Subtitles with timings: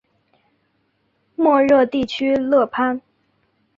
[1.35, 3.03] 莫热地区勒潘。